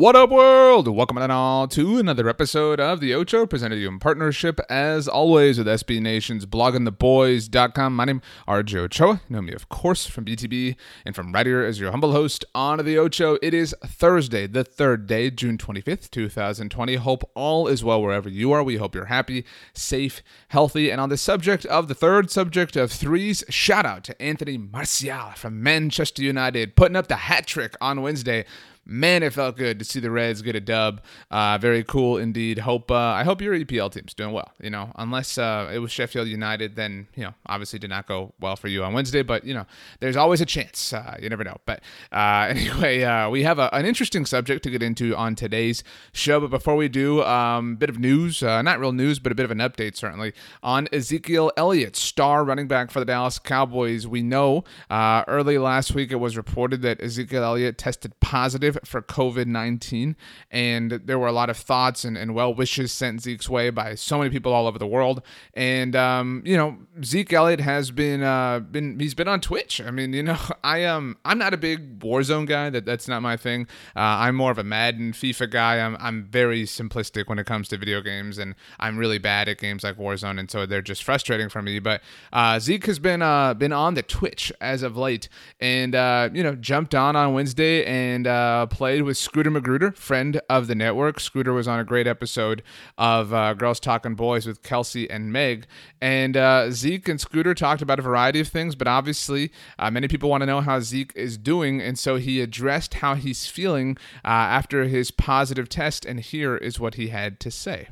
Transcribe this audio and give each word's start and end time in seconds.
What 0.00 0.16
up, 0.16 0.30
world? 0.30 0.88
Welcome 0.88 1.18
on 1.18 1.30
all 1.30 1.68
to 1.68 1.98
another 1.98 2.26
episode 2.26 2.80
of 2.80 3.00
The 3.00 3.12
Ocho, 3.12 3.44
presented 3.44 3.74
to 3.74 3.82
you 3.82 3.88
in 3.88 3.98
partnership, 3.98 4.58
as 4.70 5.06
always, 5.06 5.58
with 5.58 5.66
SB 5.66 6.00
Nation's 6.00 6.46
bloggingtheboys.com. 6.46 7.96
My 7.96 8.06
name 8.06 8.22
is 8.24 8.44
RJ 8.48 8.76
Ochoa. 8.76 9.20
You 9.28 9.36
know 9.36 9.42
me, 9.42 9.52
of 9.52 9.68
course, 9.68 10.06
from 10.06 10.24
BTB 10.24 10.76
and 11.04 11.14
from 11.14 11.32
right 11.32 11.44
here 11.44 11.62
as 11.62 11.78
your 11.78 11.90
humble 11.90 12.12
host 12.12 12.46
on 12.54 12.82
The 12.82 12.96
Ocho. 12.96 13.36
It 13.42 13.52
is 13.52 13.74
Thursday, 13.84 14.46
the 14.46 14.64
third 14.64 15.06
day, 15.06 15.30
June 15.30 15.58
25th, 15.58 16.08
2020. 16.08 16.94
Hope 16.96 17.30
all 17.34 17.68
is 17.68 17.84
well 17.84 18.00
wherever 18.00 18.30
you 18.30 18.52
are. 18.52 18.62
We 18.62 18.76
hope 18.76 18.94
you're 18.94 19.04
happy, 19.04 19.44
safe, 19.74 20.22
healthy. 20.48 20.90
And 20.90 20.98
on 20.98 21.10
the 21.10 21.18
subject 21.18 21.66
of 21.66 21.88
the 21.88 21.94
third 21.94 22.30
subject 22.30 22.74
of 22.74 22.90
threes, 22.90 23.44
shout 23.50 23.84
out 23.84 24.04
to 24.04 24.22
Anthony 24.22 24.56
Martial 24.56 25.32
from 25.36 25.62
Manchester 25.62 26.22
United, 26.22 26.74
putting 26.74 26.96
up 26.96 27.08
the 27.08 27.16
hat 27.16 27.46
trick 27.46 27.76
on 27.82 28.00
Wednesday 28.00 28.46
man, 28.90 29.22
it 29.22 29.32
felt 29.32 29.56
good 29.56 29.78
to 29.78 29.84
see 29.84 30.00
the 30.00 30.10
Reds 30.10 30.42
get 30.42 30.56
a 30.56 30.60
dub. 30.60 31.00
Uh, 31.30 31.56
very 31.58 31.84
cool 31.84 32.18
indeed. 32.18 32.58
Hope 32.58 32.90
uh, 32.90 32.96
I 32.96 33.22
hope 33.22 33.40
your 33.40 33.54
EPL 33.54 33.92
team's 33.92 34.12
doing 34.12 34.32
well. 34.32 34.52
You 34.60 34.70
know, 34.70 34.90
unless 34.96 35.38
uh, 35.38 35.70
it 35.72 35.78
was 35.78 35.92
Sheffield 35.92 36.28
United, 36.28 36.76
then 36.76 37.06
you 37.14 37.24
know 37.24 37.34
obviously 37.46 37.78
did 37.78 37.90
not 37.90 38.06
go 38.06 38.34
well 38.40 38.56
for 38.56 38.68
you 38.68 38.82
on 38.84 38.92
Wednesday. 38.92 39.22
But 39.22 39.44
you 39.44 39.54
know, 39.54 39.66
there's 40.00 40.16
always 40.16 40.40
a 40.40 40.46
chance. 40.46 40.92
Uh, 40.92 41.16
you 41.22 41.28
never 41.28 41.44
know. 41.44 41.56
But 41.64 41.82
uh, 42.12 42.48
anyway, 42.50 43.02
uh, 43.02 43.30
we 43.30 43.44
have 43.44 43.58
a, 43.58 43.72
an 43.74 43.86
interesting 43.86 44.26
subject 44.26 44.64
to 44.64 44.70
get 44.70 44.82
into 44.82 45.14
on 45.16 45.36
today's 45.36 45.84
show. 46.12 46.40
But 46.40 46.50
before 46.50 46.76
we 46.76 46.88
do, 46.88 47.20
a 47.20 47.30
um, 47.30 47.76
bit 47.76 47.88
of 47.88 47.98
news, 47.98 48.42
not 48.42 48.80
real 48.80 48.92
news, 48.92 49.18
but 49.20 49.30
a 49.30 49.34
bit 49.34 49.44
of 49.44 49.50
an 49.50 49.58
update 49.58 49.96
certainly 49.96 50.32
on 50.62 50.88
Ezekiel 50.92 51.52
Elliott, 51.56 51.96
star 51.96 52.44
running 52.44 52.66
back 52.66 52.90
for 52.90 52.98
the 52.98 53.06
Dallas 53.06 53.38
Cowboys. 53.38 54.06
We 54.06 54.22
know 54.22 54.64
early 54.90 55.58
last 55.58 55.94
week 55.94 56.10
it 56.10 56.16
was 56.16 56.36
reported 56.36 56.82
that 56.82 57.00
Ezekiel 57.00 57.44
Elliott 57.44 57.78
tested 57.78 58.18
positive 58.20 58.79
for 58.84 59.02
COVID 59.02 59.46
19. 59.46 60.16
And 60.50 60.92
there 60.92 61.18
were 61.18 61.26
a 61.26 61.32
lot 61.32 61.50
of 61.50 61.56
thoughts 61.56 62.04
and, 62.04 62.16
and 62.16 62.34
well 62.34 62.54
wishes 62.54 62.92
sent 62.92 63.22
Zeke's 63.22 63.48
way 63.48 63.70
by 63.70 63.94
so 63.94 64.18
many 64.18 64.30
people 64.30 64.52
all 64.52 64.66
over 64.66 64.78
the 64.78 64.86
world. 64.86 65.22
And, 65.54 65.94
um, 65.96 66.42
you 66.44 66.56
know, 66.56 66.78
Zeke 67.04 67.32
Elliott 67.32 67.60
has 67.60 67.90
been, 67.90 68.22
uh, 68.22 68.60
been, 68.60 68.98
he's 68.98 69.14
been 69.14 69.28
on 69.28 69.40
Twitch. 69.40 69.80
I 69.80 69.90
mean, 69.90 70.12
you 70.12 70.22
know, 70.22 70.38
I, 70.64 70.84
um, 70.84 71.16
I'm 71.24 71.38
not 71.38 71.54
a 71.54 71.56
big 71.56 72.00
Warzone 72.00 72.46
guy. 72.46 72.70
That 72.70 72.84
That's 72.84 73.08
not 73.08 73.22
my 73.22 73.36
thing. 73.36 73.66
Uh, 73.96 74.00
I'm 74.00 74.36
more 74.36 74.50
of 74.50 74.58
a 74.58 74.64
Madden, 74.64 75.12
FIFA 75.12 75.50
guy. 75.50 75.80
I'm, 75.80 75.96
I'm 76.00 76.24
very 76.24 76.64
simplistic 76.64 77.28
when 77.28 77.38
it 77.38 77.46
comes 77.46 77.68
to 77.68 77.76
video 77.76 78.00
games. 78.00 78.38
And 78.38 78.54
I'm 78.78 78.96
really 78.96 79.18
bad 79.18 79.48
at 79.48 79.58
games 79.58 79.84
like 79.84 79.96
Warzone. 79.96 80.38
And 80.38 80.50
so 80.50 80.66
they're 80.66 80.82
just 80.82 81.04
frustrating 81.04 81.48
for 81.48 81.62
me. 81.62 81.78
But 81.78 82.02
uh, 82.32 82.58
Zeke 82.58 82.86
has 82.86 82.98
been, 82.98 83.22
uh, 83.22 83.54
been 83.54 83.72
on 83.72 83.94
the 83.94 84.02
Twitch 84.02 84.52
as 84.60 84.82
of 84.82 84.96
late 84.96 85.28
and, 85.60 85.94
uh, 85.94 86.30
you 86.32 86.42
know, 86.42 86.54
jumped 86.54 86.94
on 86.94 87.16
on 87.16 87.34
Wednesday 87.34 87.84
and, 87.84 88.26
uh, 88.26 88.66
played 88.70 89.02
with 89.02 89.18
Scooter 89.18 89.50
Magruder, 89.50 89.92
friend 89.92 90.40
of 90.48 90.66
the 90.66 90.74
network. 90.74 91.20
Scooter 91.20 91.52
was 91.52 91.68
on 91.68 91.78
a 91.78 91.84
great 91.84 92.06
episode 92.06 92.62
of 92.96 93.34
uh, 93.34 93.52
Girls 93.54 93.80
Talking 93.80 94.14
Boys 94.14 94.46
with 94.46 94.62
Kelsey 94.62 95.10
and 95.10 95.32
Meg. 95.32 95.66
And 96.00 96.36
uh, 96.36 96.70
Zeke 96.70 97.08
and 97.08 97.20
Scooter 97.20 97.54
talked 97.54 97.82
about 97.82 97.98
a 97.98 98.02
variety 98.02 98.40
of 98.40 98.48
things, 98.48 98.74
but 98.74 98.88
obviously, 98.88 99.52
uh, 99.78 99.90
many 99.90 100.08
people 100.08 100.30
want 100.30 100.42
to 100.42 100.46
know 100.46 100.60
how 100.60 100.80
Zeke 100.80 101.12
is 101.14 101.36
doing. 101.36 101.80
And 101.82 101.98
so 101.98 102.16
he 102.16 102.40
addressed 102.40 102.94
how 102.94 103.14
he's 103.14 103.46
feeling 103.46 103.98
uh, 104.24 104.28
after 104.28 104.84
his 104.84 105.10
positive 105.10 105.68
test. 105.68 106.06
And 106.06 106.20
here 106.20 106.56
is 106.56 106.80
what 106.80 106.94
he 106.94 107.08
had 107.08 107.40
to 107.40 107.50
say. 107.50 107.88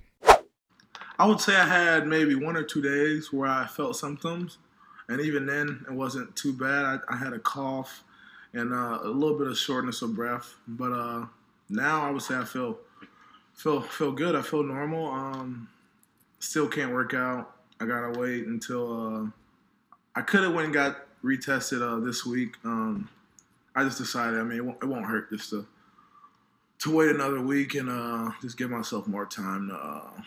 I 1.19 1.27
would 1.27 1.41
say 1.41 1.56
I 1.56 1.67
had 1.67 2.06
maybe 2.06 2.37
one 2.37 2.56
or 2.56 2.62
two 2.62 2.81
days 2.81 3.33
where 3.33 3.50
I 3.50 3.67
felt 3.67 3.97
symptoms. 3.97 4.59
And 5.09 5.21
even 5.21 5.47
then, 5.47 5.84
it 5.88 5.94
wasn't 5.94 6.37
too 6.37 6.53
bad. 6.53 6.84
I, 6.84 6.99
I 7.15 7.17
had 7.17 7.33
a 7.33 7.38
cough 7.38 8.05
and 8.58 8.72
uh, 8.74 8.98
a 9.02 9.08
little 9.08 9.38
bit 9.38 9.46
of 9.46 9.56
shortness 9.56 10.02
of 10.02 10.14
breath. 10.14 10.54
But 10.66 10.92
uh, 10.92 11.26
now 11.69 12.02
I 12.02 12.10
would 12.10 12.22
say 12.22 12.36
I 12.36 12.44
feel 12.44 12.78
feel 13.54 13.80
feel 13.80 14.12
good. 14.12 14.34
I 14.34 14.42
feel 14.42 14.62
normal. 14.62 15.06
Um, 15.06 15.69
still 16.41 16.69
can't 16.69 16.92
work 16.92 17.14
out. 17.14 17.54
I 17.80 17.86
gotta 17.86 18.19
wait 18.19 18.46
until 18.46 18.92
uh, 18.92 19.26
I 20.14 20.22
could 20.22 20.42
have 20.42 20.54
went 20.54 20.66
and 20.66 20.74
got 20.74 21.06
retested 21.24 21.82
uh, 21.82 22.04
this 22.04 22.26
week. 22.26 22.56
Um, 22.64 23.08
I 23.74 23.84
just 23.84 23.98
decided. 23.98 24.41
I 24.41 24.42
mean, 24.42 24.58
it 24.58 24.64
won't, 24.64 24.82
it 24.82 24.86
won't, 24.86 25.06
hurt 25.06 25.30
just 25.30 25.50
to 25.50 25.66
to 26.80 26.94
wait 26.94 27.10
another 27.10 27.40
week 27.40 27.75
and 27.75 27.88
uh, 27.88 28.30
just 28.42 28.56
give 28.56 28.70
myself 28.70 29.06
more 29.06 29.26
time 29.26 29.69
to 29.69 29.75
uh, 29.75 30.22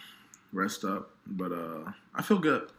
rest 0.53 0.85
up. 0.85 1.11
But 1.27 1.51
I 2.15 2.21
feel 2.21 2.39
good. 2.39 2.69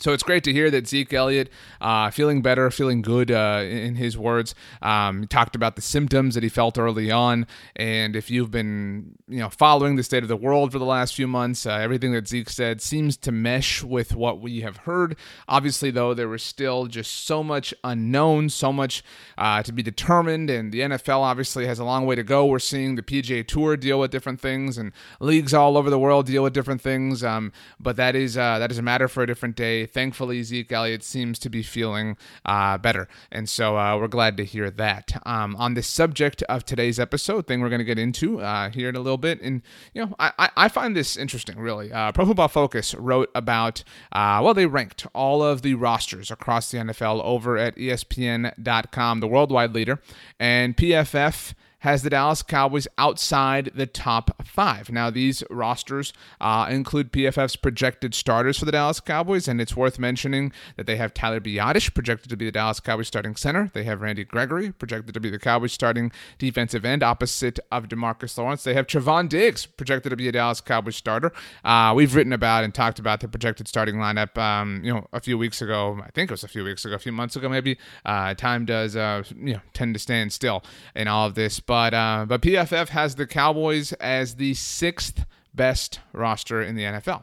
So 0.00 0.14
it's 0.14 0.22
great 0.22 0.44
to 0.44 0.52
hear 0.52 0.70
that 0.70 0.88
Zeke 0.88 1.12
Elliott 1.12 1.50
uh, 1.78 2.10
feeling 2.10 2.40
better, 2.40 2.70
feeling 2.70 3.02
good 3.02 3.30
uh, 3.30 3.62
in 3.68 3.96
his 3.96 4.16
words. 4.16 4.54
Um, 4.80 5.26
talked 5.26 5.54
about 5.54 5.76
the 5.76 5.82
symptoms 5.82 6.34
that 6.34 6.42
he 6.42 6.48
felt 6.48 6.78
early 6.78 7.10
on, 7.10 7.46
and 7.76 8.16
if 8.16 8.30
you've 8.30 8.50
been 8.50 9.16
you 9.28 9.40
know 9.40 9.50
following 9.50 9.96
the 9.96 10.02
state 10.02 10.22
of 10.22 10.30
the 10.30 10.36
world 10.36 10.72
for 10.72 10.78
the 10.78 10.86
last 10.86 11.14
few 11.14 11.28
months, 11.28 11.66
uh, 11.66 11.72
everything 11.72 12.12
that 12.12 12.28
Zeke 12.28 12.48
said 12.48 12.80
seems 12.80 13.18
to 13.18 13.30
mesh 13.30 13.82
with 13.82 14.14
what 14.14 14.40
we 14.40 14.62
have 14.62 14.78
heard. 14.78 15.16
Obviously, 15.46 15.90
though, 15.90 16.14
there 16.14 16.28
was 16.28 16.42
still 16.42 16.86
just 16.86 17.26
so 17.26 17.42
much 17.42 17.74
unknown, 17.84 18.48
so 18.48 18.72
much 18.72 19.04
uh, 19.36 19.62
to 19.62 19.72
be 19.72 19.82
determined, 19.82 20.48
and 20.48 20.72
the 20.72 20.80
NFL 20.80 21.20
obviously 21.20 21.66
has 21.66 21.78
a 21.78 21.84
long 21.84 22.06
way 22.06 22.14
to 22.14 22.22
go. 22.22 22.46
We're 22.46 22.58
seeing 22.58 22.94
the 22.94 23.02
PGA 23.02 23.46
Tour 23.46 23.76
deal 23.76 24.00
with 24.00 24.10
different 24.10 24.40
things, 24.40 24.78
and 24.78 24.92
leagues 25.20 25.52
all 25.52 25.76
over 25.76 25.90
the 25.90 25.98
world 25.98 26.24
deal 26.24 26.42
with 26.42 26.54
different 26.54 26.80
things. 26.80 27.22
Um, 27.22 27.52
but 27.78 27.96
that 27.96 28.16
is 28.16 28.38
uh, 28.38 28.58
that 28.60 28.70
is 28.70 28.78
a 28.78 28.82
matter 28.82 29.06
for 29.06 29.22
a 29.22 29.26
different 29.26 29.56
day 29.56 29.89
thankfully, 29.92 30.42
Zeke 30.42 30.72
Elliott 30.72 31.02
seems 31.02 31.38
to 31.40 31.50
be 31.50 31.62
feeling 31.62 32.16
uh, 32.44 32.78
better. 32.78 33.08
And 33.30 33.48
so 33.48 33.76
uh, 33.76 33.96
we're 33.98 34.08
glad 34.08 34.36
to 34.38 34.44
hear 34.44 34.70
that. 34.70 35.20
Um, 35.26 35.56
on 35.56 35.74
the 35.74 35.82
subject 35.82 36.42
of 36.44 36.64
today's 36.64 36.98
episode, 36.98 37.46
thing 37.46 37.60
we're 37.60 37.68
going 37.68 37.80
to 37.80 37.84
get 37.84 37.98
into 37.98 38.40
uh, 38.40 38.70
here 38.70 38.88
in 38.88 38.96
a 38.96 39.00
little 39.00 39.18
bit. 39.18 39.40
And, 39.40 39.62
you 39.94 40.04
know, 40.04 40.14
I, 40.18 40.50
I 40.56 40.68
find 40.68 40.96
this 40.96 41.16
interesting, 41.16 41.58
really. 41.58 41.92
Uh, 41.92 42.12
Pro 42.12 42.26
Football 42.26 42.48
Focus 42.48 42.94
wrote 42.94 43.30
about, 43.34 43.84
uh, 44.12 44.40
well, 44.42 44.54
they 44.54 44.66
ranked 44.66 45.06
all 45.14 45.42
of 45.42 45.62
the 45.62 45.74
rosters 45.74 46.30
across 46.30 46.70
the 46.70 46.78
NFL 46.78 47.22
over 47.24 47.56
at 47.56 47.76
ESPN.com, 47.76 49.20
the 49.20 49.28
worldwide 49.28 49.74
leader. 49.74 50.00
And 50.38 50.76
PFF 50.76 51.54
has 51.80 52.02
the 52.02 52.10
Dallas 52.10 52.42
Cowboys 52.42 52.86
outside 52.98 53.72
the 53.74 53.86
top 53.86 54.46
five. 54.46 54.90
Now, 54.90 55.10
these 55.10 55.42
rosters 55.50 56.12
uh, 56.40 56.66
include 56.70 57.12
PFF's 57.12 57.56
projected 57.56 58.14
starters 58.14 58.58
for 58.58 58.64
the 58.64 58.72
Dallas 58.72 59.00
Cowboys, 59.00 59.48
and 59.48 59.60
it's 59.60 59.76
worth 59.76 59.98
mentioning 59.98 60.52
that 60.76 60.86
they 60.86 60.96
have 60.96 61.14
Tyler 61.14 61.40
Biadasz, 61.40 61.92
projected 61.92 62.30
to 62.30 62.36
be 62.36 62.44
the 62.44 62.52
Dallas 62.52 62.80
Cowboys 62.80 63.08
starting 63.08 63.34
center. 63.36 63.70
They 63.72 63.84
have 63.84 64.00
Randy 64.00 64.24
Gregory, 64.24 64.72
projected 64.72 65.14
to 65.14 65.20
be 65.20 65.30
the 65.30 65.38
Cowboys 65.38 65.72
starting 65.72 66.12
defensive 66.38 66.84
end, 66.84 67.02
opposite 67.02 67.58
of 67.72 67.88
Demarcus 67.88 68.36
Lawrence. 68.36 68.64
They 68.64 68.74
have 68.74 68.86
Trevon 68.86 69.28
Diggs, 69.28 69.66
projected 69.66 70.10
to 70.10 70.16
be 70.16 70.28
a 70.28 70.32
Dallas 70.32 70.60
Cowboys 70.60 70.96
starter. 70.96 71.32
Uh, 71.64 71.92
we've 71.96 72.14
written 72.14 72.32
about 72.32 72.64
and 72.64 72.74
talked 72.74 72.98
about 72.98 73.20
the 73.20 73.28
projected 73.28 73.68
starting 73.68 73.96
lineup, 73.96 74.36
um, 74.36 74.82
you 74.84 74.92
know, 74.92 75.06
a 75.12 75.20
few 75.20 75.38
weeks 75.38 75.62
ago. 75.62 76.00
I 76.04 76.10
think 76.10 76.30
it 76.30 76.32
was 76.32 76.44
a 76.44 76.48
few 76.48 76.64
weeks 76.64 76.84
ago, 76.84 76.94
a 76.94 76.98
few 76.98 77.12
months 77.12 77.36
ago, 77.36 77.48
maybe. 77.48 77.78
Uh, 78.04 78.34
time 78.34 78.64
does, 78.66 78.96
uh, 78.96 79.22
you 79.36 79.54
know, 79.54 79.60
tend 79.72 79.94
to 79.94 79.98
stand 79.98 80.32
still 80.32 80.62
in 80.94 81.08
all 81.08 81.26
of 81.26 81.34
this. 81.34 81.58
But 81.70 81.94
uh, 81.94 82.24
but 82.26 82.42
PFF 82.42 82.88
has 82.88 83.14
the 83.14 83.28
Cowboys 83.28 83.92
as 83.92 84.34
the 84.34 84.54
sixth 84.54 85.24
best 85.54 86.00
roster 86.12 86.60
in 86.60 86.74
the 86.74 86.82
NFL. 86.82 87.22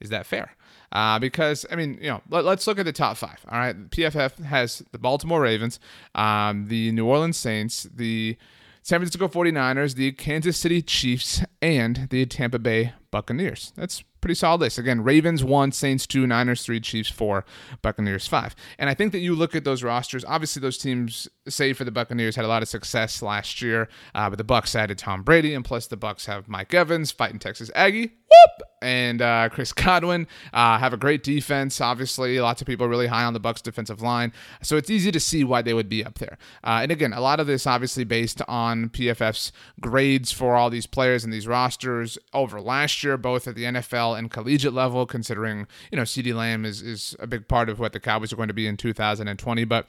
Is 0.00 0.10
that 0.10 0.24
fair? 0.24 0.54
Uh, 0.92 1.18
because 1.18 1.66
I 1.68 1.74
mean, 1.74 1.98
you 2.00 2.08
know, 2.08 2.22
let, 2.30 2.44
us 2.44 2.68
look 2.68 2.78
at 2.78 2.84
the 2.84 2.92
top 2.92 3.16
five. 3.16 3.44
All 3.50 3.58
right, 3.58 3.90
PFF 3.90 4.38
has 4.44 4.84
the 4.92 4.98
Baltimore 4.98 5.40
Ravens, 5.40 5.80
um, 6.14 6.68
the 6.68 6.92
New 6.92 7.06
Orleans 7.06 7.36
Saints, 7.36 7.88
the 7.92 8.36
San 8.82 9.00
Francisco 9.00 9.26
49ers, 9.26 9.96
the 9.96 10.12
Kansas 10.12 10.56
City 10.56 10.80
Chiefs, 10.80 11.42
and 11.60 12.06
the 12.10 12.24
Tampa 12.26 12.60
Bay 12.60 12.92
Buccaneers. 13.10 13.72
That's 13.74 14.04
pretty 14.20 14.34
solid 14.36 14.60
list. 14.60 14.78
Again, 14.78 15.02
Ravens 15.02 15.44
one, 15.44 15.72
Saints 15.72 16.06
two, 16.06 16.26
Niners 16.26 16.64
three, 16.64 16.80
Chiefs 16.80 17.10
four, 17.10 17.44
Buccaneers 17.82 18.26
five. 18.26 18.56
And 18.78 18.88
I 18.88 18.94
think 18.94 19.12
that 19.12 19.18
you 19.18 19.34
look 19.34 19.54
at 19.54 19.64
those 19.64 19.82
rosters. 19.82 20.24
Obviously, 20.24 20.60
those 20.60 20.78
teams, 20.78 21.28
save 21.48 21.76
for 21.76 21.84
the 21.84 21.90
Buccaneers, 21.90 22.36
had 22.36 22.44
a 22.44 22.48
lot 22.48 22.62
of 22.62 22.68
success 22.68 23.22
last 23.22 23.62
year. 23.62 23.88
Uh, 24.14 24.28
but 24.30 24.38
the 24.38 24.44
Bucks 24.44 24.74
added 24.74 24.98
Tom 24.98 25.22
Brady, 25.22 25.54
and 25.54 25.64
plus 25.64 25.86
the 25.86 25.96
Bucks 25.96 26.26
have 26.26 26.48
Mike 26.48 26.72
Evans 26.72 27.10
fighting 27.10 27.38
Texas 27.38 27.70
Aggie. 27.74 28.12
Whoop! 28.32 28.68
And 28.80 29.22
uh, 29.22 29.48
Chris 29.50 29.72
Godwin 29.72 30.26
uh, 30.52 30.78
have 30.78 30.92
a 30.92 30.96
great 30.96 31.22
defense. 31.22 31.80
Obviously, 31.80 32.40
lots 32.40 32.60
of 32.60 32.66
people 32.66 32.88
really 32.88 33.06
high 33.06 33.24
on 33.24 33.32
the 33.32 33.40
Bucks 33.40 33.60
defensive 33.60 34.02
line, 34.02 34.32
so 34.62 34.76
it's 34.76 34.90
easy 34.90 35.12
to 35.12 35.20
see 35.20 35.44
why 35.44 35.62
they 35.62 35.74
would 35.74 35.88
be 35.88 36.04
up 36.04 36.18
there. 36.18 36.38
Uh, 36.64 36.80
and 36.82 36.90
again, 36.90 37.12
a 37.12 37.20
lot 37.20 37.40
of 37.40 37.46
this 37.46 37.66
obviously 37.66 38.04
based 38.04 38.42
on 38.48 38.88
PFF's 38.88 39.52
grades 39.80 40.32
for 40.32 40.56
all 40.56 40.70
these 40.70 40.86
players 40.86 41.24
and 41.24 41.32
these 41.32 41.46
rosters 41.46 42.18
over 42.32 42.60
last 42.60 43.04
year, 43.04 43.16
both 43.16 43.46
at 43.46 43.54
the 43.54 43.64
NFL 43.64 44.18
and 44.18 44.30
collegiate 44.30 44.72
level. 44.72 45.06
Considering 45.06 45.66
you 45.90 45.96
know 45.96 46.02
CeeDee 46.02 46.34
Lamb 46.34 46.64
is 46.64 46.82
is 46.82 47.14
a 47.20 47.26
big 47.26 47.48
part 47.48 47.68
of 47.68 47.78
what 47.78 47.92
the 47.92 48.00
Cowboys 48.00 48.32
are 48.32 48.36
going 48.36 48.48
to 48.48 48.54
be 48.54 48.66
in 48.66 48.76
2020, 48.76 49.64
but 49.64 49.88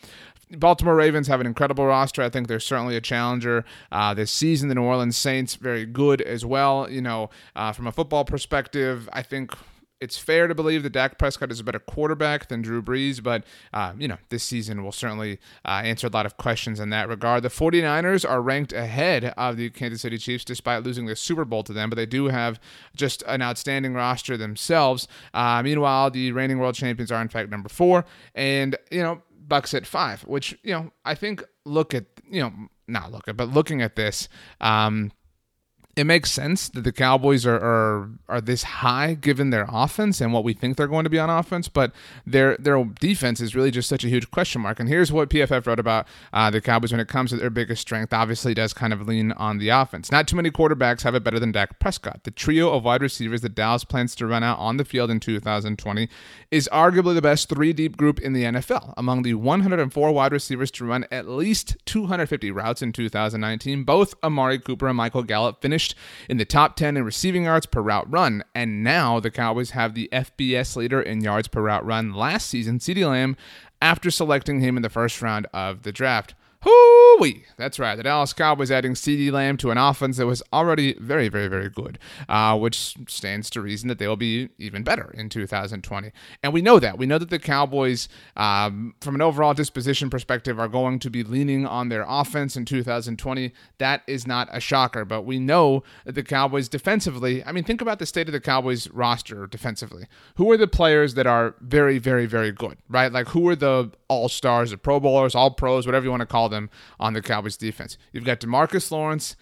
Baltimore 0.52 0.96
Ravens 0.96 1.28
have 1.28 1.42
an 1.44 1.48
incredible 1.48 1.86
roster. 1.86 2.22
I 2.22 2.30
think 2.30 2.48
they're 2.48 2.60
certainly 2.60 2.96
a 2.96 3.02
challenger 3.02 3.66
uh, 3.92 4.14
this 4.14 4.32
season. 4.32 4.70
The 4.70 4.76
New 4.76 4.84
Orleans 4.84 5.18
Saints 5.18 5.56
very 5.56 5.86
good 5.86 6.22
as 6.22 6.46
well. 6.46 6.90
You 6.90 7.02
know, 7.02 7.30
uh, 7.56 7.72
from 7.72 7.88
a 7.88 7.92
football 7.92 8.26
perspective, 8.26 9.10
I 9.14 9.22
think 9.22 9.52
it's 10.04 10.18
fair 10.18 10.48
to 10.48 10.54
believe 10.54 10.84
that 10.84 10.90
Dak 10.90 11.18
Prescott 11.18 11.50
is 11.50 11.62
a 11.62 11.64
better 11.64 11.80
quarterback 11.80 12.50
than 12.50 12.62
Drew 12.62 12.82
Brees, 12.82 13.24
but, 13.24 13.46
uh, 13.72 13.94
you 13.98 14.10
know, 14.10 14.18
this 14.28 14.44
season 14.44 14.84
will 14.84 14.92
certainly 14.92 15.40
uh, 15.64 15.82
answer 15.86 16.08
a 16.08 16.10
lot 16.10 16.26
of 16.26 16.36
questions 16.36 16.82
in 16.82 16.90
that 16.90 17.08
regard. 17.08 17.42
The 17.42 17.50
49ers 17.50 18.30
are 18.30 18.42
ranked 18.42 18.74
ahead 18.74 19.34
of 19.38 19.56
the 19.56 19.70
Kansas 19.70 20.02
City 20.02 20.18
Chiefs 20.18 20.44
despite 20.44 20.84
losing 20.84 21.06
the 21.06 21.16
Super 21.16 21.46
Bowl 21.46 21.64
to 21.64 21.72
them, 21.72 21.90
but 21.90 21.96
they 21.96 22.06
do 22.06 22.28
have 22.28 22.60
just 22.94 23.24
an 23.28 23.42
outstanding 23.42 23.94
roster 23.94 24.36
themselves. 24.36 25.08
Uh, 25.34 25.62
meanwhile, 25.64 26.12
the 26.12 26.34
reigning 26.34 26.60
world 26.60 26.76
champions 26.76 27.10
are, 27.10 27.22
in 27.22 27.30
fact, 27.30 27.50
number 27.50 27.70
four. 27.70 28.04
And, 28.36 28.76
you 28.92 29.02
know, 29.02 29.22
Bucks 29.48 29.74
at 29.74 29.86
five, 29.86 30.22
which, 30.24 30.58
you 30.64 30.74
know, 30.74 30.92
I 31.06 31.16
think 31.16 31.44
look 31.66 31.94
at, 31.94 32.06
you 32.30 32.42
know, 32.42 32.54
not 32.88 33.12
look 33.12 33.28
at, 33.28 33.38
but 33.38 33.50
looking 33.50 33.82
at 33.82 33.96
this, 33.96 34.28
um, 34.62 35.12
it 35.96 36.06
makes 36.06 36.32
sense 36.32 36.70
that 36.70 36.84
the 36.84 36.92
Cowboys 36.92 37.46
are, 37.46 37.56
are 37.56 38.10
are 38.28 38.42
this 38.42 38.64
high 38.64 39.14
given 39.14 39.52
their 39.52 39.68
offense 39.70 40.22
and 40.22 40.34
what 40.34 40.44
we 40.44 40.54
think 40.54 40.76
they're 40.76 40.88
going 40.88 41.04
to 41.04 41.10
be 41.10 41.20
on 41.20 41.30
offense, 41.30 41.68
but 41.68 41.92
their 42.26 42.58
their 42.58 42.84
defense 42.84 43.40
is 43.40 43.56
really 43.56 43.70
just 43.70 43.88
such 43.88 44.04
a 44.04 44.10
huge 44.10 44.32
question 44.32 44.62
mark. 44.62 44.80
And 44.80 44.90
here's 44.90 45.12
what 45.12 45.30
PFF 45.30 45.68
wrote 45.68 45.80
about 45.80 46.08
uh, 46.32 46.50
the 46.50 46.62
Cowboys 46.62 46.92
when 46.92 47.00
it 47.00 47.08
comes 47.08 47.30
to 47.30 47.36
their 47.36 47.52
biggest 47.52 47.84
strength. 47.84 48.12
Obviously, 48.12 48.56
does 48.56 48.74
kind 48.74 48.92
of 48.92 49.08
lean 49.08 49.34
on 49.34 49.60
the 49.60 49.70
offense. 49.70 50.12
Not 50.12 50.28
too 50.28 50.36
many 50.36 50.50
quarterbacks 50.50 51.04
have 51.04 51.14
it 51.14 51.24
better 51.24 51.40
than 51.40 51.52
Dak 51.52 51.80
Prescott. 51.80 52.24
The 52.24 52.32
trio 52.32 52.72
of 52.72 52.84
wide 52.84 53.04
receivers 53.04 53.42
that 53.42 53.54
Dallas 53.54 53.84
plans 53.84 54.16
to 54.16 54.26
run 54.26 54.44
out 54.44 54.58
on 54.58 54.78
the 54.78 54.86
field 54.86 55.12
in 55.12 55.20
2020 55.20 56.10
is 56.50 56.68
arguably 56.74 57.14
the 57.14 57.22
best 57.22 57.50
three 57.50 57.72
deep 57.72 57.98
group 57.98 58.20
in 58.20 58.34
the 58.34 58.44
NFL. 58.44 58.96
Among 58.98 59.22
the 59.22 59.36
104 59.36 60.12
wide 60.12 60.32
receivers 60.32 60.72
to 60.72 60.86
run 60.86 61.06
at 61.12 61.28
least 61.28 61.78
250 61.86 62.50
routes 62.50 62.82
in 62.82 62.92
2019, 62.92 63.84
both 63.84 64.16
Amari 64.24 64.58
Cooper 64.58 64.88
and 64.88 64.98
Michael 64.98 65.22
Gallup 65.22 65.62
finished 65.62 65.83
finished 65.84 65.96
in 66.30 66.38
the 66.38 66.46
top 66.46 66.76
10 66.76 66.98
in 66.98 67.04
receiving 67.04 67.44
yards 67.44 67.66
per 67.66 67.82
route 67.82 68.10
run. 68.12 68.44
And 68.56 68.84
now 68.84 69.20
the 69.20 69.32
Cowboys 69.32 69.72
have 69.72 69.94
the 69.94 70.10
FBS 70.12 70.76
leader 70.76 71.02
in 71.02 71.22
yards 71.22 71.48
per 71.48 71.62
route 71.62 71.86
run 71.86 72.14
last 72.14 72.48
season, 72.48 72.80
CeeDee 72.80 73.10
Lamb, 73.10 73.36
after 73.82 74.10
selecting 74.10 74.62
him 74.62 74.78
in 74.78 74.84
the 74.84 74.90
first 74.90 75.22
round 75.22 75.48
of 75.54 75.84
the 75.84 75.92
draft. 75.92 76.36
Hoo-wee! 76.64 77.44
That's 77.58 77.78
right. 77.78 77.96
The 77.96 78.04
Dallas 78.04 78.32
Cowboys 78.32 78.72
adding 78.72 78.94
CeeDee 78.94 79.34
Lamb 79.34 79.58
to 79.58 79.72
an 79.72 79.78
offense 79.78 80.16
that 80.16 80.26
was 80.26 80.42
already 80.54 80.94
very, 80.98 81.28
very, 81.28 81.50
very 81.50 81.70
good, 81.70 82.00
uh, 82.30 82.58
which 82.58 82.96
stands 83.10 83.50
to 83.50 83.62
reason 83.62 83.90
that 83.90 84.00
they 84.00 84.08
will 84.08 84.16
be 84.16 84.48
even 84.58 84.82
better 84.82 85.12
in 85.14 85.28
2020. 85.28 86.12
And 86.42 86.54
we 86.54 86.62
know 86.62 86.80
that. 86.80 86.98
We 86.98 87.06
know 87.06 87.18
that 87.18 87.30
the 87.30 87.40
Cowboys, 87.40 88.08
um, 88.38 88.96
from 89.02 89.16
an 89.16 89.22
overall 89.22 89.54
disposition 89.54 90.10
perspective, 90.10 90.58
are 90.58 90.70
going 90.70 91.00
to 91.00 91.10
be 91.10 91.22
leaning 91.24 91.66
on 91.66 91.90
their 91.90 92.06
offense 92.08 92.56
in 92.56 92.64
2020. 92.64 93.52
That 93.80 94.02
is 94.08 94.26
not 94.26 94.48
a 94.52 94.62
shocker, 94.62 95.04
but 95.04 95.24
we 95.24 95.40
know 95.40 95.84
that 96.06 96.16
the 96.16 96.24
Cowboys 96.24 96.70
defensively, 96.70 97.44
I 97.44 97.52
mean, 97.52 97.66
think 97.66 97.82
about 97.82 98.00
the 98.00 98.06
state 98.06 98.30
of 98.30 98.34
the 98.34 98.40
Cowboys 98.40 98.90
roster 98.90 99.48
defensively. 99.48 100.06
Who 100.36 100.50
are 100.52 100.58
the 100.58 100.68
players 100.68 101.16
that 101.16 101.28
are 101.28 101.56
very, 101.60 101.98
very, 101.98 102.26
very 102.26 102.54
good, 102.54 102.78
right? 102.88 103.12
Like, 103.12 103.28
who 103.30 103.50
are 103.50 103.56
the 103.56 103.92
all 104.08 104.30
stars, 104.30 104.72
the 104.72 104.78
Pro 104.78 105.02
Bowlers, 105.02 105.36
all 105.36 105.52
pros, 105.52 105.86
whatever 105.86 106.06
you 106.06 106.12
want 106.12 106.22
to 106.22 106.26
call 106.26 106.48
them 106.48 106.53
on 107.00 107.14
the 107.14 107.22
Cowboys 107.22 107.58
defense. 107.58 107.98
You've 108.12 108.24
got 108.26 108.40
Demarcus 108.40 108.92
Lawrence, 108.92 109.36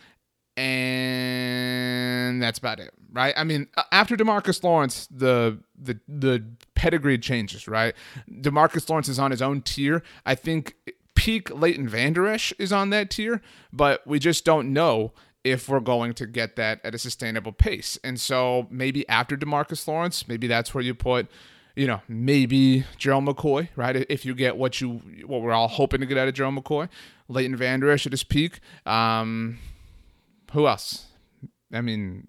and 0.57 2.41
that's 2.41 2.59
about 2.59 2.79
it, 2.79 2.91
right? 3.11 3.33
I 3.37 3.43
mean, 3.43 3.67
after 3.91 4.15
Demarcus 4.15 4.63
Lawrence, 4.63 5.07
the 5.11 5.59
the 5.79 5.99
the 6.07 6.45
pedigree 6.75 7.17
changes, 7.17 7.67
right? 7.67 7.93
Demarcus 8.29 8.89
Lawrence 8.89 9.09
is 9.09 9.19
on 9.19 9.31
his 9.31 9.41
own 9.41 9.61
tier. 9.61 10.03
I 10.25 10.35
think 10.35 10.75
peak 11.15 11.49
Leighton 11.51 11.87
Vander 11.87 12.27
Esch 12.27 12.53
is 12.57 12.73
on 12.73 12.89
that 12.89 13.09
tier, 13.09 13.41
but 13.71 14.05
we 14.07 14.19
just 14.19 14.43
don't 14.43 14.73
know 14.73 15.13
if 15.43 15.67
we're 15.67 15.79
going 15.79 16.13
to 16.13 16.25
get 16.27 16.55
that 16.55 16.79
at 16.83 16.93
a 16.93 16.97
sustainable 16.97 17.51
pace. 17.51 17.97
And 18.03 18.19
so 18.19 18.67
maybe 18.69 19.07
after 19.09 19.35
Demarcus 19.35 19.87
Lawrence, 19.87 20.27
maybe 20.27 20.47
that's 20.47 20.73
where 20.73 20.83
you 20.83 20.93
put 20.93 21.27
you 21.81 21.87
know, 21.87 21.99
maybe 22.07 22.85
Gerald 22.99 23.25
McCoy, 23.25 23.69
right? 23.75 24.05
If 24.07 24.23
you 24.23 24.35
get 24.35 24.55
what 24.55 24.79
you 24.79 25.01
what 25.25 25.41
we're 25.41 25.51
all 25.51 25.67
hoping 25.67 25.99
to 26.01 26.05
get 26.05 26.15
out 26.15 26.27
of 26.27 26.35
Gerald 26.35 26.55
McCoy, 26.55 26.87
Leighton 27.27 27.55
Vander 27.55 27.89
Esch 27.89 28.05
at 28.05 28.11
his 28.11 28.23
peak. 28.23 28.59
Um, 28.85 29.57
who 30.51 30.67
else? 30.67 31.07
I 31.73 31.81
mean, 31.81 32.27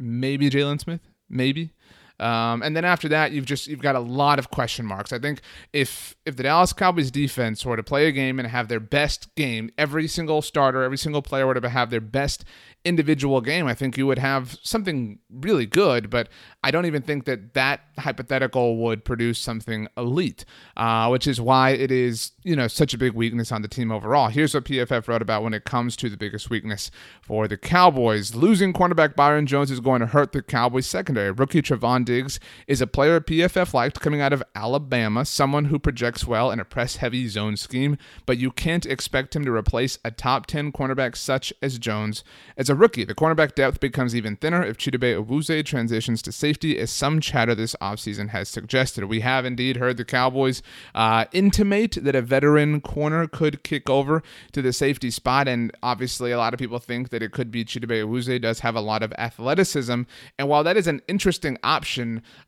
maybe 0.00 0.50
Jaylon 0.50 0.80
Smith, 0.80 1.02
maybe. 1.30 1.70
Um, 2.20 2.62
and 2.62 2.76
then 2.76 2.84
after 2.84 3.08
that, 3.08 3.32
you've 3.32 3.46
just 3.46 3.66
you've 3.66 3.80
got 3.80 3.96
a 3.96 4.00
lot 4.00 4.38
of 4.38 4.50
question 4.50 4.86
marks. 4.86 5.12
I 5.12 5.18
think 5.18 5.40
if 5.72 6.16
if 6.24 6.36
the 6.36 6.44
Dallas 6.44 6.72
Cowboys 6.72 7.10
defense 7.10 7.64
were 7.64 7.76
to 7.76 7.82
play 7.82 8.06
a 8.06 8.12
game 8.12 8.38
and 8.38 8.48
have 8.48 8.68
their 8.68 8.80
best 8.80 9.34
game, 9.34 9.70
every 9.76 10.06
single 10.06 10.42
starter, 10.42 10.82
every 10.82 10.98
single 10.98 11.22
player 11.22 11.46
were 11.46 11.54
to 11.54 11.68
have 11.68 11.90
their 11.90 12.00
best 12.00 12.44
individual 12.84 13.40
game, 13.40 13.66
I 13.66 13.74
think 13.74 13.96
you 13.96 14.06
would 14.06 14.18
have 14.18 14.58
something 14.62 15.20
really 15.30 15.66
good. 15.66 16.10
But 16.10 16.28
I 16.64 16.70
don't 16.70 16.86
even 16.86 17.02
think 17.02 17.24
that 17.24 17.54
that 17.54 17.80
hypothetical 17.98 18.76
would 18.78 19.04
produce 19.04 19.38
something 19.38 19.88
elite, 19.96 20.44
uh, 20.76 21.08
which 21.08 21.26
is 21.26 21.40
why 21.40 21.70
it 21.70 21.90
is 21.90 22.32
you 22.44 22.54
know 22.54 22.68
such 22.68 22.94
a 22.94 22.98
big 22.98 23.14
weakness 23.14 23.50
on 23.50 23.62
the 23.62 23.68
team 23.68 23.90
overall. 23.90 24.28
Here's 24.28 24.54
what 24.54 24.64
PFF 24.64 25.08
wrote 25.08 25.22
about 25.22 25.42
when 25.42 25.54
it 25.54 25.64
comes 25.64 25.96
to 25.96 26.08
the 26.08 26.16
biggest 26.16 26.50
weakness 26.50 26.90
for 27.20 27.48
the 27.48 27.56
Cowboys: 27.56 28.34
losing 28.34 28.72
cornerback 28.72 29.16
Byron 29.16 29.46
Jones 29.46 29.70
is 29.70 29.80
going 29.80 30.00
to 30.00 30.06
hurt 30.06 30.32
the 30.32 30.42
Cowboys 30.42 30.86
secondary. 30.86 31.30
Rookie 31.30 31.62
Trevon 31.62 32.01
Diggs 32.04 32.40
is 32.66 32.80
a 32.80 32.86
player 32.86 33.20
PFF 33.20 33.74
liked 33.74 34.00
coming 34.00 34.20
out 34.20 34.32
of 34.32 34.42
Alabama, 34.54 35.24
someone 35.24 35.66
who 35.66 35.78
projects 35.78 36.26
well 36.26 36.50
in 36.50 36.60
a 36.60 36.64
press-heavy 36.64 37.28
zone 37.28 37.56
scheme, 37.56 37.96
but 38.26 38.38
you 38.38 38.50
can't 38.50 38.86
expect 38.86 39.36
him 39.36 39.44
to 39.44 39.52
replace 39.52 39.98
a 40.04 40.10
top 40.10 40.46
10 40.46 40.72
cornerback 40.72 41.16
such 41.16 41.52
as 41.62 41.78
Jones 41.78 42.24
as 42.56 42.68
a 42.68 42.74
rookie. 42.74 43.04
The 43.04 43.14
cornerback 43.14 43.54
depth 43.54 43.80
becomes 43.80 44.14
even 44.14 44.36
thinner 44.36 44.62
if 44.62 44.76
Chidobe 44.76 45.24
Awuzie 45.24 45.64
transitions 45.64 46.22
to 46.22 46.32
safety, 46.32 46.78
as 46.78 46.90
some 46.90 47.20
chatter 47.20 47.54
this 47.54 47.76
offseason 47.80 48.30
has 48.30 48.48
suggested. 48.48 49.04
We 49.04 49.20
have 49.20 49.44
indeed 49.44 49.76
heard 49.76 49.96
the 49.96 50.04
Cowboys 50.04 50.62
uh, 50.94 51.26
intimate 51.32 51.96
that 52.02 52.14
a 52.14 52.22
veteran 52.22 52.80
corner 52.80 53.26
could 53.26 53.62
kick 53.62 53.88
over 53.88 54.22
to 54.52 54.62
the 54.62 54.72
safety 54.72 55.10
spot, 55.10 55.48
and 55.48 55.72
obviously 55.82 56.32
a 56.32 56.38
lot 56.38 56.54
of 56.54 56.58
people 56.58 56.78
think 56.78 57.10
that 57.10 57.22
it 57.22 57.32
could 57.32 57.50
be 57.50 57.64
Chidobe 57.64 58.04
Awuzie 58.04 58.40
does 58.40 58.60
have 58.60 58.74
a 58.74 58.80
lot 58.80 59.02
of 59.02 59.12
athleticism, 59.18 60.02
and 60.38 60.48
while 60.48 60.64
that 60.64 60.76
is 60.76 60.86
an 60.86 61.00
interesting 61.08 61.58
option 61.62 61.91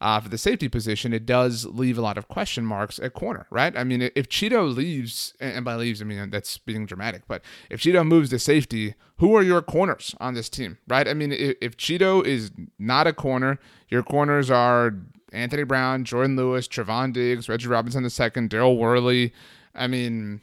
uh, 0.01 0.21
for 0.21 0.29
the 0.29 0.39
safety 0.39 0.69
position, 0.69 1.13
it 1.13 1.27
does 1.27 1.65
leave 1.67 1.99
a 1.99 2.01
lot 2.01 2.19
of 2.19 2.29
question 2.29 2.65
marks 2.65 2.99
at 2.99 3.13
corner, 3.13 3.47
right? 3.51 3.77
I 3.77 3.85
mean, 3.85 4.03
if 4.15 4.29
Chido 4.29 4.75
leaves, 4.75 5.35
and 5.41 5.65
by 5.65 5.77
leaves, 5.77 6.01
I 6.01 6.05
mean 6.05 6.31
that's 6.31 6.59
being 6.59 6.87
dramatic, 6.87 7.23
but 7.27 7.43
if 7.71 7.81
Chido 7.81 8.07
moves 8.07 8.31
to 8.31 8.39
safety, 8.39 8.95
who 9.19 9.37
are 9.37 9.43
your 9.43 9.63
corners 9.63 10.15
on 10.21 10.35
this 10.35 10.49
team, 10.49 10.79
right? 10.89 11.07
I 11.07 11.15
mean, 11.15 11.33
if, 11.33 11.57
if 11.61 11.77
Chido 11.77 12.25
is 12.25 12.51
not 12.79 13.07
a 13.07 13.13
corner, 13.13 13.59
your 13.89 14.03
corners 14.03 14.51
are 14.51 14.95
Anthony 15.33 15.65
Brown, 15.65 16.05
Jourdan 16.05 16.37
Lewis, 16.37 16.69
Trevon 16.69 17.13
Diggs, 17.13 17.49
Reggie 17.49 17.69
Robinson 17.69 18.05
II, 18.05 18.49
Daryl 18.49 18.79
Worley. 18.79 19.33
I 19.75 19.87
mean, 19.87 20.41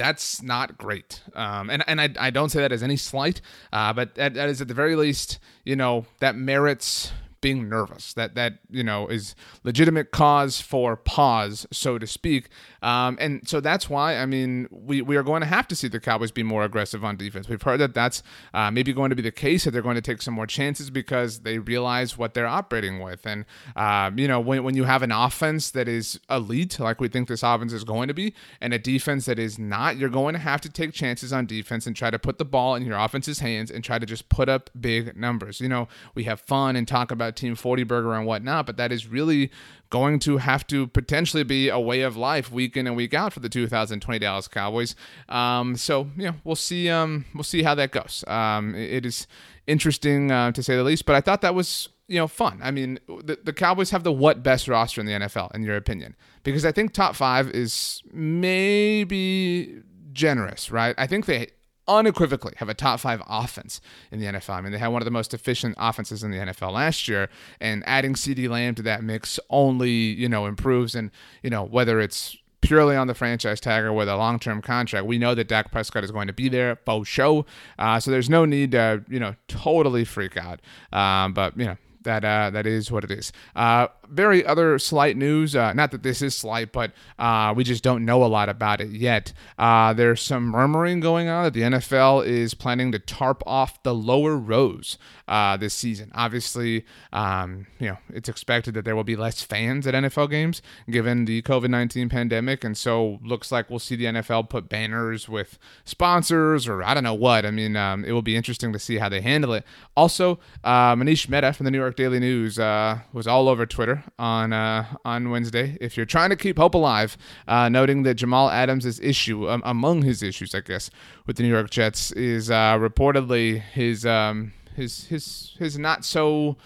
that's 0.00 0.42
not 0.42 0.78
great. 0.78 1.22
Um, 1.34 1.68
and 1.68 1.84
and 1.86 2.00
I, 2.00 2.08
I 2.18 2.30
don't 2.30 2.48
say 2.48 2.60
that 2.60 2.72
as 2.72 2.82
any 2.82 2.96
slight, 2.96 3.42
uh, 3.72 3.92
but 3.92 4.14
that, 4.14 4.34
that 4.34 4.48
is 4.48 4.60
at 4.62 4.68
the 4.68 4.74
very 4.74 4.96
least, 4.96 5.38
you 5.64 5.76
know, 5.76 6.06
that 6.20 6.36
merits 6.36 7.12
being 7.40 7.68
nervous. 7.68 8.12
That 8.14 8.34
that 8.34 8.58
you 8.70 8.82
know 8.82 9.06
is 9.08 9.34
legitimate 9.64 10.10
cause 10.10 10.60
for 10.60 10.96
pause, 10.96 11.66
so 11.72 11.98
to 11.98 12.06
speak. 12.06 12.48
Um, 12.82 13.16
and 13.20 13.48
so 13.48 13.60
that's 13.60 13.88
why 13.88 14.16
I 14.16 14.26
mean 14.26 14.68
we 14.70 15.02
we 15.02 15.16
are 15.16 15.22
going 15.22 15.40
to 15.40 15.46
have 15.46 15.68
to 15.68 15.76
see 15.76 15.88
the 15.88 16.00
Cowboys 16.00 16.30
be 16.30 16.42
more 16.42 16.64
aggressive 16.64 17.04
on 17.04 17.16
defense. 17.16 17.48
We've 17.48 17.62
heard 17.62 17.80
that 17.80 17.94
that's 17.94 18.22
uh, 18.54 18.70
maybe 18.70 18.92
going 18.92 19.10
to 19.10 19.16
be 19.16 19.22
the 19.22 19.30
case 19.30 19.64
that 19.64 19.70
they're 19.70 19.82
going 19.82 19.96
to 19.96 20.02
take 20.02 20.22
some 20.22 20.34
more 20.34 20.46
chances 20.46 20.90
because 20.90 21.40
they 21.40 21.58
realize 21.58 22.18
what 22.18 22.34
they're 22.34 22.46
operating 22.46 23.00
with. 23.00 23.26
And 23.26 23.44
uh, 23.76 24.10
you 24.14 24.28
know 24.28 24.40
when 24.40 24.64
when 24.64 24.76
you 24.76 24.84
have 24.84 25.02
an 25.02 25.12
offense 25.12 25.70
that 25.72 25.88
is 25.88 26.20
elite, 26.28 26.78
like 26.78 27.00
we 27.00 27.08
think 27.08 27.28
this 27.28 27.42
offense 27.42 27.72
is 27.72 27.84
going 27.84 28.08
to 28.08 28.14
be, 28.14 28.34
and 28.60 28.72
a 28.74 28.78
defense 28.78 29.26
that 29.26 29.38
is 29.38 29.58
not, 29.58 29.96
you're 29.96 30.08
going 30.08 30.34
to 30.34 30.40
have 30.40 30.60
to 30.62 30.68
take 30.68 30.92
chances 30.92 31.32
on 31.32 31.46
defense 31.46 31.86
and 31.86 31.96
try 31.96 32.10
to 32.10 32.18
put 32.18 32.38
the 32.38 32.44
ball 32.44 32.74
in 32.74 32.84
your 32.84 32.98
offense's 32.98 33.40
hands 33.40 33.70
and 33.70 33.84
try 33.84 33.98
to 33.98 34.06
just 34.06 34.28
put 34.28 34.48
up 34.48 34.70
big 34.78 35.16
numbers. 35.16 35.60
You 35.60 35.68
know 35.68 35.88
we 36.14 36.24
have 36.24 36.40
fun 36.40 36.76
and 36.76 36.86
talk 36.86 37.10
about 37.10 37.29
uh, 37.30 37.32
Team 37.32 37.54
40 37.54 37.84
Burger 37.84 38.14
and 38.14 38.26
whatnot, 38.26 38.66
but 38.66 38.76
that 38.76 38.92
is 38.92 39.06
really 39.06 39.50
going 39.88 40.18
to 40.20 40.38
have 40.38 40.66
to 40.68 40.86
potentially 40.86 41.42
be 41.42 41.68
a 41.68 41.78
way 41.78 42.02
of 42.02 42.16
life 42.16 42.50
week 42.50 42.76
in 42.76 42.86
and 42.86 42.96
week 42.96 43.12
out 43.12 43.32
for 43.32 43.40
the 43.40 43.48
2020 43.48 44.18
Dallas 44.18 44.48
Cowboys. 44.48 44.94
Um, 45.28 45.76
so 45.76 46.08
you 46.16 46.26
know, 46.26 46.34
we'll 46.44 46.56
see. 46.56 46.88
Um, 46.88 47.24
we'll 47.34 47.44
see 47.44 47.62
how 47.62 47.74
that 47.74 47.90
goes. 47.90 48.24
Um, 48.26 48.74
it, 48.74 49.04
is 49.04 49.26
interesting 49.66 50.30
uh, 50.30 50.52
to 50.52 50.62
say 50.62 50.76
the 50.76 50.84
least, 50.84 51.06
but 51.06 51.16
I 51.16 51.20
thought 51.20 51.40
that 51.40 51.54
was 51.54 51.88
you 52.08 52.18
know 52.18 52.28
fun. 52.28 52.60
I 52.62 52.70
mean, 52.70 52.98
the, 53.06 53.38
the 53.42 53.52
Cowboys 53.52 53.90
have 53.90 54.04
the 54.04 54.12
what 54.12 54.42
best 54.42 54.68
roster 54.68 55.00
in 55.00 55.06
the 55.06 55.12
NFL, 55.12 55.54
in 55.54 55.62
your 55.62 55.76
opinion? 55.76 56.16
Because 56.42 56.64
I 56.64 56.72
think 56.72 56.92
top 56.92 57.16
five 57.16 57.50
is 57.50 58.02
maybe 58.12 59.82
generous, 60.12 60.70
right? 60.70 60.94
I 60.98 61.06
think 61.06 61.26
they 61.26 61.48
unequivocally 61.90 62.54
have 62.56 62.68
a 62.68 62.74
top 62.74 63.00
five 63.00 63.20
offense 63.28 63.80
in 64.10 64.20
the 64.20 64.26
NFL. 64.26 64.54
I 64.54 64.60
mean, 64.60 64.72
they 64.72 64.78
had 64.78 64.88
one 64.88 65.02
of 65.02 65.04
the 65.04 65.10
most 65.10 65.34
efficient 65.34 65.74
offenses 65.76 66.22
in 66.22 66.30
the 66.30 66.38
NFL 66.38 66.72
last 66.72 67.08
year, 67.08 67.28
and 67.60 67.82
adding 67.86 68.14
CeeDee 68.14 68.48
Lamb 68.48 68.76
to 68.76 68.82
that 68.82 69.02
mix 69.02 69.38
only, 69.50 69.90
you 69.90 70.28
know, 70.28 70.46
improves. 70.46 70.94
And, 70.94 71.10
you 71.42 71.50
know, 71.50 71.64
whether 71.64 72.00
it's 72.00 72.36
purely 72.60 72.94
on 72.94 73.06
the 73.06 73.14
franchise 73.14 73.60
tag 73.60 73.84
or 73.84 73.92
with 73.92 74.08
a 74.08 74.16
long 74.16 74.38
term 74.38 74.62
contract, 74.62 75.06
we 75.06 75.18
know 75.18 75.34
that 75.34 75.48
Dak 75.48 75.72
Prescott 75.72 76.04
is 76.04 76.12
going 76.12 76.28
to 76.28 76.32
be 76.32 76.48
there, 76.48 76.76
faux 76.76 77.08
show. 77.08 77.44
Uh, 77.78 77.98
so 77.98 78.10
there's 78.10 78.30
no 78.30 78.44
need 78.44 78.70
to, 78.72 79.04
you 79.08 79.18
know, 79.18 79.34
totally 79.48 80.04
freak 80.04 80.36
out. 80.36 80.60
Um, 80.92 81.34
but, 81.34 81.58
you 81.58 81.64
know, 81.64 81.76
that 82.02 82.24
uh, 82.24 82.50
that 82.50 82.66
is 82.66 82.90
what 82.90 83.04
it 83.04 83.10
is. 83.10 83.32
Uh, 83.54 83.88
very 84.08 84.44
other 84.44 84.78
slight 84.78 85.16
news. 85.16 85.54
Uh, 85.54 85.72
not 85.72 85.90
that 85.90 86.02
this 86.02 86.22
is 86.22 86.36
slight, 86.36 86.72
but 86.72 86.92
uh, 87.18 87.52
we 87.56 87.64
just 87.64 87.82
don't 87.82 88.04
know 88.04 88.24
a 88.24 88.26
lot 88.26 88.48
about 88.48 88.80
it 88.80 88.90
yet. 88.90 89.32
Uh, 89.58 89.92
there's 89.92 90.20
some 90.20 90.44
murmuring 90.44 91.00
going 91.00 91.28
on 91.28 91.44
that 91.44 91.54
the 91.54 91.62
NFL 91.62 92.26
is 92.26 92.54
planning 92.54 92.92
to 92.92 92.98
tarp 92.98 93.42
off 93.46 93.82
the 93.82 93.94
lower 93.94 94.36
rows 94.36 94.98
uh, 95.30 95.56
this 95.56 95.72
season. 95.72 96.12
Obviously, 96.14 96.84
um, 97.12 97.66
you 97.78 97.88
know 97.88 97.96
it's 98.12 98.28
expected 98.28 98.74
that 98.74 98.84
there 98.84 98.94
will 98.94 99.04
be 99.04 99.16
less 99.16 99.42
fans 99.42 99.86
at 99.86 99.94
NFL 99.94 100.28
games 100.28 100.60
given 100.90 101.24
the 101.24 101.40
COVID 101.42 101.70
nineteen 101.70 102.10
pandemic, 102.10 102.64
and 102.64 102.76
so 102.76 103.18
looks 103.22 103.50
like 103.50 103.70
we'll 103.70 103.78
see 103.78 103.96
the 103.96 104.04
NFL 104.04 104.50
put 104.50 104.68
banners 104.68 105.28
with 105.28 105.58
sponsors 105.84 106.68
or 106.68 106.82
I 106.82 106.92
don't 106.92 107.04
know 107.04 107.14
what. 107.14 107.46
I 107.46 107.50
mean, 107.50 107.76
um, 107.76 108.04
it 108.04 108.12
will 108.12 108.20
be 108.20 108.36
interesting 108.36 108.72
to 108.74 108.78
see 108.78 108.98
how 108.98 109.08
they 109.08 109.22
handle 109.22 109.54
it. 109.54 109.64
Also, 109.96 110.38
uh, 110.64 110.94
Manish 110.94 111.28
Mehta 111.28 111.52
from 111.52 111.64
the 111.64 111.70
New 111.70 111.78
York 111.78 111.96
Daily 111.96 112.20
News 112.20 112.58
was 112.58 113.26
all 113.26 113.48
over 113.48 113.64
Twitter 113.64 114.04
on 114.18 114.52
uh, 114.52 114.84
on 115.04 115.30
Wednesday. 115.30 115.78
If 115.80 115.96
you're 115.96 116.06
trying 116.06 116.30
to 116.30 116.36
keep 116.36 116.58
hope 116.58 116.74
alive, 116.74 117.16
uh, 117.48 117.68
noting 117.68 118.02
that 118.02 118.14
Jamal 118.14 118.50
Adams' 118.50 119.00
issue, 119.00 119.48
um, 119.48 119.62
among 119.64 120.02
his 120.02 120.22
issues, 120.22 120.54
I 120.54 120.60
guess, 120.60 120.90
with 121.26 121.36
the 121.36 121.42
New 121.42 121.48
York 121.48 121.70
Jets, 121.70 122.10
is 122.12 122.50
uh, 122.50 122.76
reportedly 122.78 123.60
his 123.60 124.04
um, 124.04 124.52
his 124.74 125.04
his 125.04 125.52
his 125.58 125.78
not 125.78 126.04
so 126.04 126.56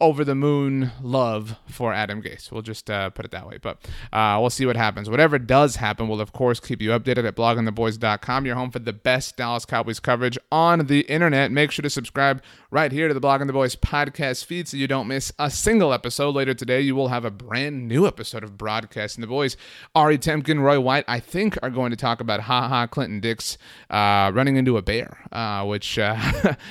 over 0.00 0.24
the 0.24 0.34
moon 0.34 0.92
love 1.02 1.56
for 1.66 1.92
Adam 1.92 2.22
Gase. 2.22 2.52
We'll 2.52 2.62
just 2.62 2.90
uh, 2.90 3.10
put 3.10 3.24
it 3.24 3.30
that 3.30 3.46
way. 3.48 3.58
But 3.60 3.78
uh, 4.12 4.38
we'll 4.40 4.50
see 4.50 4.66
what 4.66 4.76
happens. 4.76 5.08
Whatever 5.08 5.38
does 5.38 5.76
happen, 5.76 6.08
we'll 6.08 6.20
of 6.20 6.32
course 6.32 6.60
keep 6.60 6.82
you 6.82 6.90
updated 6.90 7.26
at 7.26 7.36
bloggingtheboys.com, 7.36 8.46
your 8.46 8.56
home 8.56 8.70
for 8.70 8.78
the 8.78 8.92
best 8.92 9.36
Dallas 9.36 9.64
Cowboys 9.64 10.00
coverage 10.00 10.38
on 10.52 10.86
the 10.86 11.00
internet. 11.02 11.50
Make 11.50 11.70
sure 11.70 11.82
to 11.82 11.90
subscribe 11.90 12.42
right 12.70 12.92
here 12.92 13.08
to 13.08 13.14
the 13.14 13.20
Blogging 13.20 13.46
the 13.46 13.52
Boys 13.52 13.76
podcast 13.76 14.44
feed 14.44 14.68
so 14.68 14.76
you 14.76 14.86
don't 14.86 15.08
miss 15.08 15.32
a 15.38 15.50
single 15.50 15.92
episode. 15.92 16.34
Later 16.34 16.54
today, 16.54 16.80
you 16.80 16.94
will 16.94 17.08
have 17.08 17.24
a 17.24 17.30
brand 17.30 17.88
new 17.88 18.06
episode 18.06 18.44
of 18.44 18.58
Broadcasting 18.58 19.20
the 19.22 19.26
Boys. 19.26 19.56
Ari 19.94 20.18
Temkin, 20.18 20.60
Roy 20.60 20.78
White, 20.80 21.04
I 21.08 21.20
think, 21.20 21.56
are 21.62 21.70
going 21.70 21.90
to 21.90 21.96
talk 21.96 22.20
about 22.20 22.40
Ha 22.40 22.68
Ha 22.68 22.86
Clinton 22.86 23.20
Dix 23.20 23.56
uh, 23.88 24.30
running 24.34 24.56
into 24.56 24.76
a 24.76 24.82
bear, 24.82 25.18
uh, 25.32 25.64
which 25.64 25.98
uh, 25.98 26.16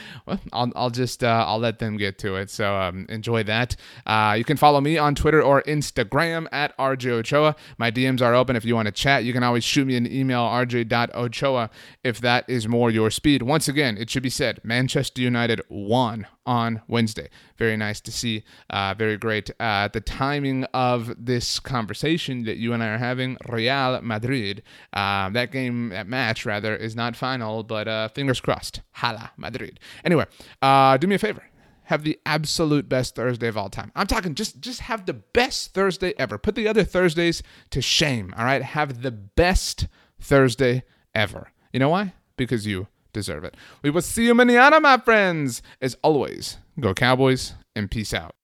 well, 0.26 0.40
I'll, 0.54 0.72
I'll 0.76 0.90
just 0.90 1.24
uh, 1.24 1.46
I'll 1.48 1.60
let 1.60 1.80
them 1.80 1.98
get 1.98 2.18
to 2.20 2.36
it. 2.36 2.50
So 2.50 2.76
um, 2.76 2.99
enjoy 3.10 3.44
that. 3.44 3.76
Uh, 4.06 4.36
you 4.38 4.44
can 4.44 4.58
follow 4.58 4.82
me 4.82 4.98
on 4.98 5.16
Twitter 5.16 5.42
or 5.42 5.62
Instagram 5.64 6.48
at 6.52 6.78
RJ 6.78 7.10
Ochoa. 7.12 7.56
My 7.78 7.92
DMs 7.92 8.22
are 8.22 8.36
open 8.36 8.56
if 8.56 8.66
you 8.66 8.76
want 8.76 8.88
to 8.88 8.92
chat. 8.92 9.24
You 9.24 9.34
can 9.34 9.44
always 9.44 9.64
shoot 9.64 9.86
me 9.86 9.96
an 9.96 10.12
email, 10.12 10.42
rj.ochoa, 10.42 11.70
if 12.04 12.20
that 12.22 12.50
is 12.50 12.68
more 12.68 12.90
your 12.90 13.12
speed. 13.12 13.44
Once 13.44 13.68
again, 13.68 13.98
it 13.98 14.10
should 14.10 14.24
be 14.24 14.30
said 14.30 14.60
Manchester 14.64 15.22
United 15.22 15.62
won 15.70 16.28
on 16.46 16.82
Wednesday. 16.88 17.30
Very 17.58 17.78
nice 17.78 18.02
to 18.02 18.12
see. 18.12 18.44
Uh, 18.70 18.96
very 18.98 19.18
great. 19.18 19.52
Uh, 19.60 19.88
the 19.88 20.02
timing 20.02 20.64
of 20.74 21.14
this 21.24 21.60
conversation 21.60 22.44
that 22.46 22.58
you 22.58 22.74
and 22.74 22.82
I 22.82 22.88
are 22.88 22.98
having, 22.98 23.38
Real 23.48 24.02
Madrid, 24.02 24.64
uh, 24.94 25.30
that 25.30 25.52
game, 25.52 25.90
that 25.90 26.08
match 26.08 26.46
rather, 26.46 26.76
is 26.76 26.96
not 26.96 27.16
final, 27.16 27.64
but 27.64 27.88
uh, 27.88 28.08
fingers 28.10 28.42
crossed. 28.42 28.82
Hala 28.94 29.32
Madrid. 29.38 29.80
Anyway, 30.04 30.26
uh, 30.62 30.98
do 30.98 31.06
me 31.06 31.16
a 31.16 31.20
favor 31.20 31.44
have 31.90 32.04
the 32.04 32.20
absolute 32.24 32.88
best 32.88 33.16
Thursday 33.16 33.48
of 33.48 33.58
all 33.58 33.68
time. 33.68 33.92
I'm 33.96 34.06
talking 34.06 34.36
just 34.36 34.62
just 34.62 34.82
have 34.82 35.08
the 35.08 35.14
best 35.14 35.74
Thursday 35.74 36.14
ever. 36.20 36.38
Put 36.38 36.54
the 36.54 36.68
other 36.68 36.84
Thursdays 36.84 37.42
to 37.72 37.82
shame, 37.82 38.32
all 38.38 38.46
right? 38.46 38.62
Have 38.62 39.02
the 39.02 39.10
best 39.10 39.88
Thursday 40.22 40.84
ever. 41.16 41.52
You 41.74 41.80
know 41.80 41.90
why? 41.90 42.14
Because 42.38 42.68
you 42.68 42.88
deserve 43.12 43.44
it. 43.44 43.58
We 43.82 43.90
will 43.90 44.04
see 44.04 44.28
you 44.28 44.36
manana, 44.36 44.80
my 44.80 44.98
friends. 44.98 45.64
As 45.82 45.98
always, 46.04 46.58
go 46.80 46.94
Cowboys 46.94 47.56
and 47.76 47.90
peace 47.90 48.14
out. 48.14 48.36